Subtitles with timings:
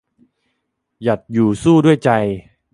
[1.03, 2.09] หยัดอยู่สู้ด้วยใจ